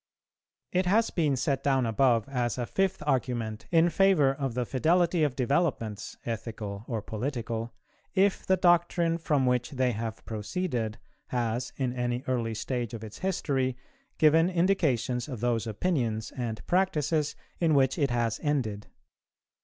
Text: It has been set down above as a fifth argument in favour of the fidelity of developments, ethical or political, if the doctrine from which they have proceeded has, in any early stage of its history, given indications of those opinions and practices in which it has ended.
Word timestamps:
It 0.71 0.87
has 0.87 1.11
been 1.11 1.35
set 1.35 1.63
down 1.63 1.85
above 1.85 2.27
as 2.27 2.57
a 2.57 2.65
fifth 2.65 3.03
argument 3.05 3.67
in 3.69 3.91
favour 3.91 4.33
of 4.33 4.55
the 4.55 4.65
fidelity 4.65 5.23
of 5.23 5.35
developments, 5.35 6.17
ethical 6.25 6.85
or 6.87 7.03
political, 7.03 7.75
if 8.15 8.43
the 8.43 8.57
doctrine 8.57 9.19
from 9.19 9.45
which 9.45 9.69
they 9.69 9.91
have 9.91 10.25
proceeded 10.25 10.97
has, 11.27 11.71
in 11.77 11.93
any 11.93 12.23
early 12.27 12.55
stage 12.55 12.95
of 12.95 13.03
its 13.03 13.19
history, 13.19 13.77
given 14.17 14.49
indications 14.49 15.27
of 15.27 15.39
those 15.39 15.67
opinions 15.67 16.31
and 16.35 16.65
practices 16.65 17.35
in 17.59 17.75
which 17.75 17.99
it 17.99 18.09
has 18.09 18.39
ended. 18.41 18.87